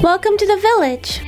[0.00, 1.20] Welcome to the village.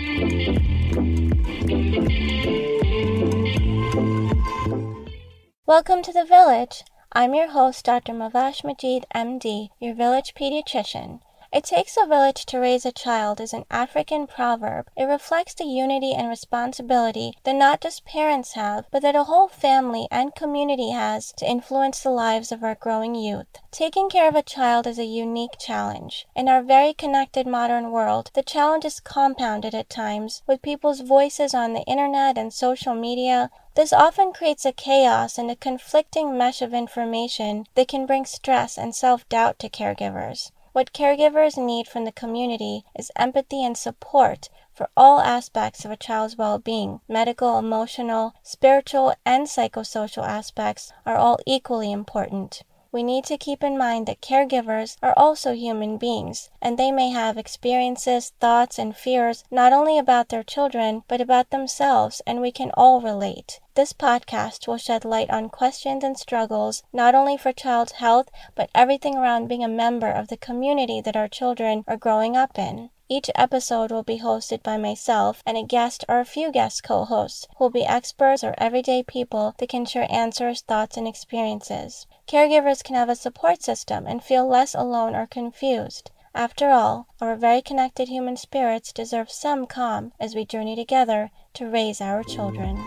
[5.67, 6.85] Welcome to the village.
[7.13, 8.13] I'm your host, Dr.
[8.13, 11.19] Mavash Majid, MD, your village pediatrician.
[11.53, 14.89] It takes a village to raise a child is an African proverb.
[14.97, 19.49] It reflects the unity and responsibility that not just parents have, but that a whole
[19.49, 23.49] family and community has to influence the lives of our growing youth.
[23.73, 26.25] Taking care of a child is a unique challenge.
[26.37, 31.53] In our very connected modern world, the challenge is compounded at times with people's voices
[31.53, 36.63] on the internet and social media, this often creates a chaos and a conflicting mesh
[36.63, 40.53] of information that can bring stress and self doubt to caregivers.
[40.73, 45.97] What caregivers need from the community is empathy and support for all aspects of a
[45.97, 47.01] child's well being.
[47.09, 52.63] Medical, emotional, spiritual, and psychosocial aspects are all equally important.
[52.93, 57.11] We need to keep in mind that caregivers are also human beings, and they may
[57.11, 62.51] have experiences, thoughts, and fears not only about their children, but about themselves, and we
[62.51, 63.61] can all relate.
[63.77, 68.71] This podcast will shed light on questions and struggles not only for child's health, but
[68.75, 72.91] everything around being a member of the community that our children are growing up in.
[73.13, 77.05] Each episode will be hosted by myself and a guest or a few guest co
[77.05, 82.07] hosts who will be experts or everyday people that can share answers, thoughts, and experiences.
[82.29, 86.13] Caregivers can have a support system and feel less alone or confused.
[86.37, 91.67] After all, our very connected human spirits deserve some calm as we journey together to
[91.67, 92.79] raise our children.